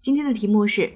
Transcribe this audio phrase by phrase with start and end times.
[0.00, 0.94] 今天的题目是：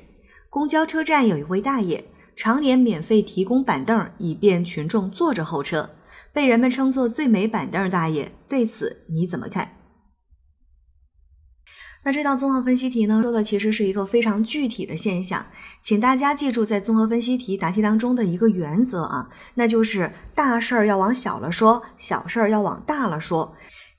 [0.48, 5.90] 公交车站有一位大爷，常年免费提供板凳，以便群众坐着候车，
[6.32, 8.32] 被人们称作“最美板凳大爷”。
[8.48, 9.76] 对此你怎么看？
[12.02, 15.48] 那这道综合分析题呢，说的其实是一个非常具体的现象，
[15.82, 23.54] 请大家记住在综合分析题答题当中的一个原则啊，那就是大事儿要往小了说，小事儿要往大了说。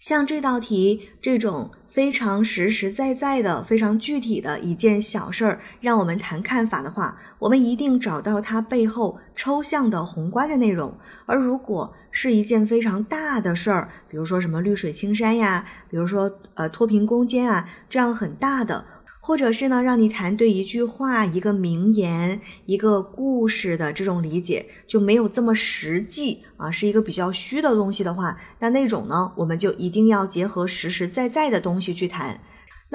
[0.05, 10.95] 像这道题这种非常实实在在的、非常具体的一件小事儿，让我们谈看法的话，我们一定找到它背后抽象的宏观的内容。
[11.25, 18.85] 而如果是一件非常大的事儿，比如说什么绿水青山呀，比如说呃脱贫攻坚啊，这样很大的。
[19.27, 32.39] 或者是呢，让你谈对一句话、一个名言、一个故事的这种理解，就没有这么实际啊，是一个比较虚的东西的话，那那种呢，我们就一定要结合实实在在的东西去谈。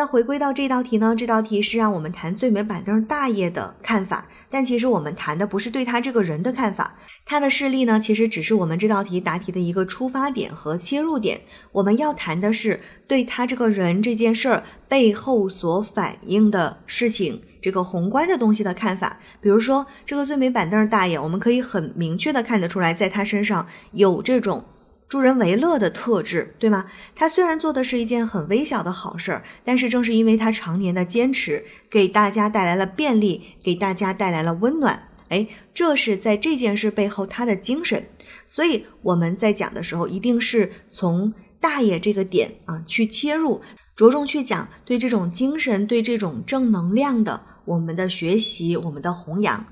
[0.00, 1.14] 那回归到这道题呢？
[1.14, 11.42] 这道题是让我们谈最美板凳大爷的看法，但其实我们谈的不是对他这个人的看法，他的事例呢，其实只是我们这道题答题的一个出发点和切入点。
[11.72, 19.18] 我们要谈的是对他这个人这件事儿背后所反映的事情，这个宏观的东西的看法。
[19.42, 24.64] 比如说这个最美板凳大爷，我们可以很明确的看得出来，在他身上有这种。
[25.10, 26.86] 助人为乐的特质，对吗？
[27.16, 35.08] 他虽然做的是一件很微小的好事儿，但是正是因为他常年的坚持，给大家带来了便利，给大家带来了温暖。
[35.28, 38.04] 哎，这是在这件事背后他的精神。
[38.46, 43.60] 所以我们在讲的时候，一定是从大爷这个点啊去切入，
[43.96, 49.66] 着重去讲对这种精神、对这种正能量的我们的学习、我们的弘扬。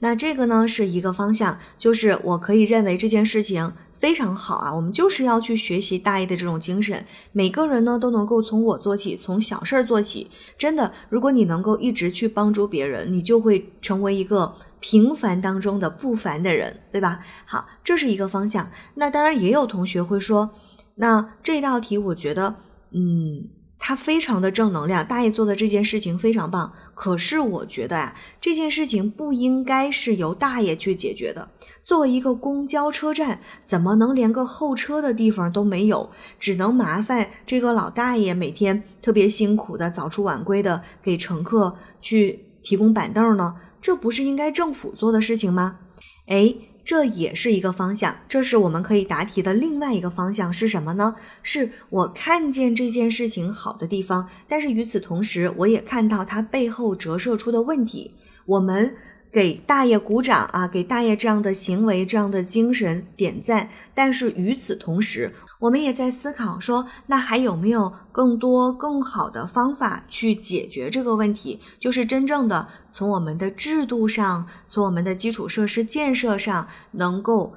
[0.00, 3.72] 那这个呢是一个方向，就是我可以认为这件事情。
[4.02, 7.06] 非常好啊，我们就是要去学习大爷的这种精神。
[7.30, 10.28] 每个人呢都能够从我做起，从小事儿做起。
[10.58, 17.20] 真的，如果你能够一直去帮助别人，你就会成为一个平凡当中的不凡的人，对吧？
[17.46, 18.72] 好，这是一个方向。
[18.94, 20.50] 那当然也有同学会说，
[20.96, 22.56] 那这道题我觉得，
[22.90, 23.61] 嗯。
[23.84, 26.72] 他非常的正能量，大爷做的这件事情非常棒。
[26.94, 31.50] 可是我觉得呀，这件事情不应该是由大爷去解决的。
[31.82, 36.10] 作为一个公交车站，怎么能连个候车的地方都没有？
[36.38, 43.56] 只能麻烦这个老大爷每天特别辛苦的早出晚归的给乘客去提供板凳呢？
[43.80, 45.80] 这不是应该政府做的事情吗？
[46.28, 46.54] 哎。
[46.84, 51.16] 这也是一个方向，这是我们可以答题的另外一个方向是什么呢？
[51.42, 58.14] 是我看见这件事情好的地方，但是与此同时，我也看到它背后折射出的问题。
[58.46, 58.96] 我们。
[59.32, 60.68] 给大爷鼓掌啊！
[60.68, 63.70] 给大爷这样的行为、这样的精神点赞。
[63.94, 71.60] 但是与此同时，我们也在思考说，那还有没有更多更好的方法去解决这个问题？
[71.80, 77.54] 就是真正的从我们的制度上，从我们的基础设施建设上，能够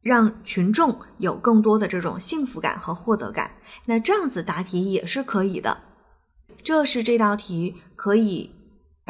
[0.00, 3.56] 让群众有更多的这种幸福感和获得感。
[3.86, 5.78] 那这样子答题也是可以的。
[6.62, 8.59] 这是这道题可以。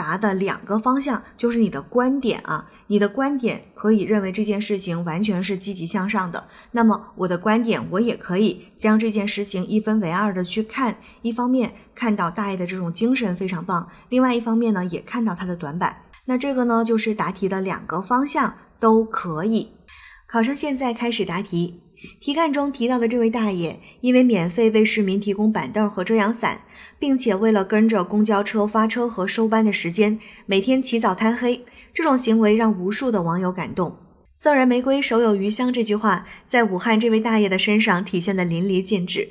[0.00, 6.48] 答的两个方向就是你的观点啊，你的观点可以认为这件事情完全是积极向上的。
[6.70, 10.96] 那么我的观点，我也可以将这件事情一分为二的去看。
[11.20, 16.00] 一方面看到大爷的这种精神非常棒，另外一方面呢也看到他的短板。
[16.24, 19.72] 那这个呢就是答题的两个方向都可以。
[20.26, 21.82] 考生现在开始答题。
[22.20, 26.62] 题干中提到的这位大爷，因为免费为市民提供板凳和遮阳伞。
[27.00, 33.96] 并且为了跟着公交车发车和收班的时间，每天起早贪黑，这种行为让无数的网友感动。
[34.36, 39.26] 赠人玫瑰，手有余香这句话，在武汉这位大爷的身上体现的淋漓尽致。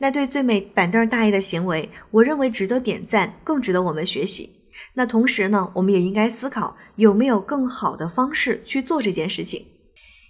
[0.00, 4.50] 那对最美板凳大爷的行为，我认为值得点赞，更值得我们学习。
[4.92, 9.64] 那同时呢，我们也应该思考有没有更好的方式去做这件事情。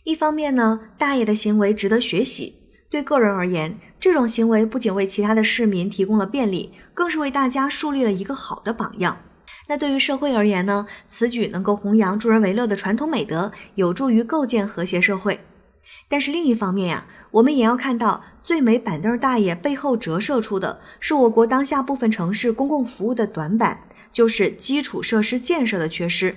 [0.09, 2.55] 一方面呢，大爷的行为值得学习。
[2.89, 9.19] 对个人而言，这种行为不仅为其他的市民提供了便利，更是为大家树立了一个好的榜样。
[9.67, 10.87] 那对于社会而言呢？
[11.11, 15.41] 此举能够弘扬助人为乐的传统美德，有助于构建和谐社会。
[16.09, 26.35] 但是另一方面呀，我们也要看到，最美板凳大爷背后折射出的是我国当下部分城市公共服务的短板，就是基础设施建设的缺失。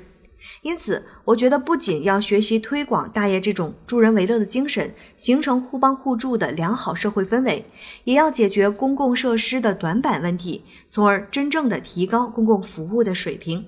[0.61, 7.65] 因此，我觉得不仅要学习推广大爷这种助人为乐的精神，形成互帮互助的良好社会氛围，
[8.03, 13.65] 也要解决公共设施的短板问题，从而真正的提高公共服务的水平。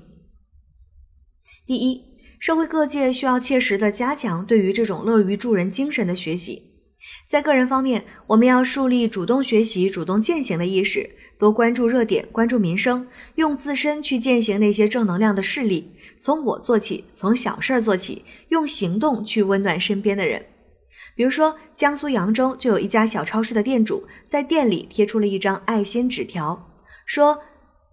[1.66, 2.04] 第一，
[2.40, 6.73] 社会各界需要切实的加强对于这种乐于助人精神的学习。
[7.34, 11.10] 在个人方面，我们要树立主动学习、主动践行的意识。
[11.40, 20.46] 多关注热点，关注民生，用自身去践行那些正能量的事例，从我做起，从小事儿做起，用行动去温暖身边的人。
[21.16, 26.70] 比如说，江苏扬州就有一家小超市的店主在店里贴出了一张爱心纸条，
[27.08, 27.40] 说：“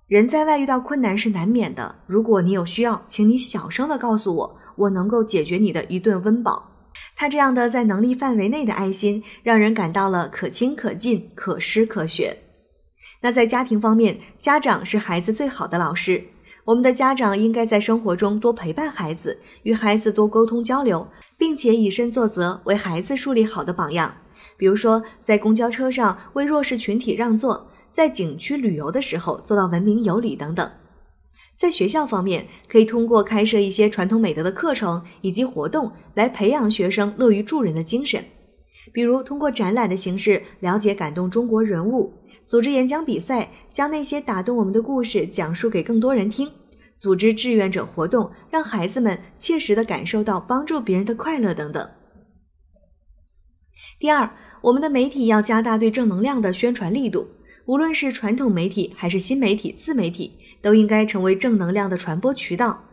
[0.07, 6.67] 人在外遇到困难是难免的，如果你有需要，请你小声的告诉我，我能够解决你的一顿温饱。”
[7.17, 12.39] 他这样的在能力范围内的爱心，让人感到了可亲可近、可师可学。
[13.23, 16.25] 那在家庭方面，家长是孩子最好的老师。
[16.67, 24.15] 我们的家长应该在生活中多陪伴孩子，与孩子多沟通交流，并且以身作则，为孩子树立好的榜样。
[24.57, 30.71] 比如说，在公交车上为弱势群体让座，在景区旅游的时候做到文明有礼等等。
[31.61, 38.25] 在学校方面，可以通过开设一些传统美德的课程以及活动，来培养学生乐于助人的精神。
[38.95, 42.15] 比如，通过展览的形式了解感动中国人物，
[42.47, 46.49] 组织演讲比赛，将那些打动我们的故事讲述给更多人听；
[46.99, 51.91] 组织志愿者活动，让孩子们切实的感受到帮助别人的快乐等等。
[53.99, 54.31] 第二，
[54.63, 57.29] 我们的媒体要加大对正能量的宣传力度。
[57.67, 62.85] 无论是传统媒体还是新媒体、自媒体，都应该成为正能量的传播渠道，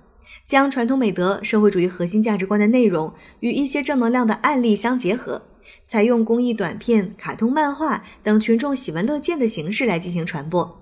[0.46, 5.44] 将传统美德、社会主义核心价值观的内容与一些正能量的案例相结合，
[5.84, 10.81] 采用公益短片、卡通漫画等群众喜闻乐见的形式来进行传播。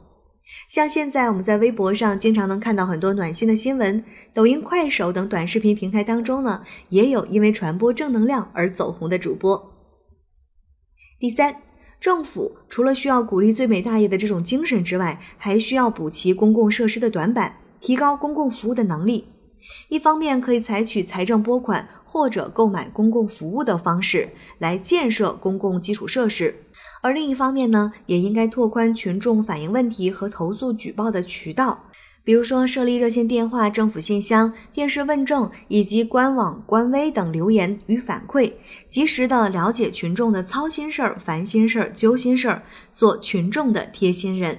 [0.69, 4.03] 像现在我们在微博上经常能看到很多暖心的新闻，
[4.33, 9.73] 抖音、快手等短视频平台当中呢，也有因为传播正能量而走红的主播。
[11.19, 11.55] 第三。
[12.05, 19.25] 政府除了需要鼓励最美大业的这种精神之外，还需要补齐公共设施的短板，提高公共服务的能力。
[19.87, 24.29] 一方面可以采取财政拨款或者购买公共服务的方式
[24.59, 26.53] 来建设公共基础设施，
[27.01, 31.85] 而另一方面呢，也应该拓宽群众反映问题和投诉举报的渠道。
[32.25, 38.53] 比如说，设立热线电话、政府信箱、电视问政以及官网、官微等留言与反馈，
[38.89, 44.57] 及时的了解群众的操心事儿、烦心事儿、揪心事儿，做群众的贴心人。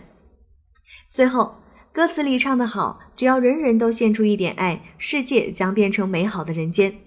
[1.11, 1.57] 最后，
[1.93, 6.99] 歌词里唱得好：“只要人人都献出一点爱，世界将变成美好的人间。”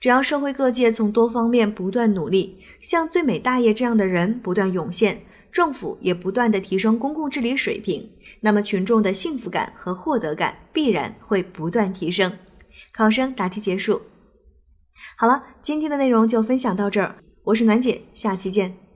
[0.00, 5.22] 只要社会各界从多方面不断努力，像最美大业这样的人不断涌现。
[5.52, 8.10] 政府也不断的提升公共治理水平，
[8.40, 12.38] 那么群众的幸福感和获得感必然会不断提升。
[12.92, 14.02] 考生答题结束。
[15.16, 18.89] 好了，今天的内容就分享到这儿，我是暖姐，下期见。